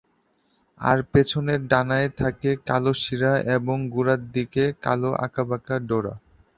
আর 0.79 0.97
পেছনের 1.11 1.61
ডানায় 1.67 2.09
থাকে 2.19 2.49
কালো 2.67 2.91
শিরা 3.01 3.33
এবং 3.55 3.77
গোড়ার 3.93 4.21
দিকে 4.35 4.63
কালো 4.83 5.09
আঁকাবাঁকা 5.25 5.75
ডোরা। 5.89 6.13